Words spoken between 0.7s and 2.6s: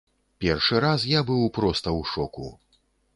раз я быў проста ў шоку.